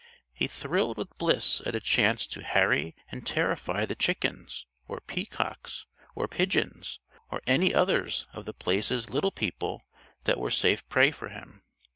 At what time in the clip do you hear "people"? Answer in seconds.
9.29-9.85